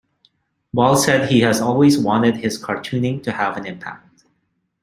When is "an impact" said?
3.55-4.23